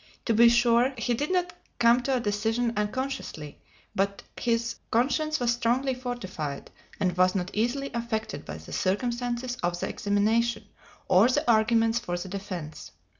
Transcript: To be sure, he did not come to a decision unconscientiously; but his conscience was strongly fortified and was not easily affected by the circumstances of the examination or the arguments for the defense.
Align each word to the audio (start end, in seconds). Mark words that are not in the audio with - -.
To 0.25 0.33
be 0.33 0.49
sure, 0.49 0.95
he 0.97 1.13
did 1.13 1.31
not 1.31 1.53
come 1.77 2.01
to 2.01 2.15
a 2.15 2.19
decision 2.19 2.73
unconscientiously; 2.75 3.59
but 3.93 4.23
his 4.35 4.77
conscience 4.89 5.39
was 5.39 5.53
strongly 5.53 5.93
fortified 5.93 6.71
and 6.99 7.15
was 7.15 7.35
not 7.35 7.51
easily 7.53 7.91
affected 7.93 8.43
by 8.43 8.57
the 8.57 8.73
circumstances 8.73 9.57
of 9.61 9.79
the 9.79 9.87
examination 9.89 10.65
or 11.07 11.29
the 11.29 11.47
arguments 11.47 11.99
for 11.99 12.17
the 12.17 12.29
defense. 12.29 12.89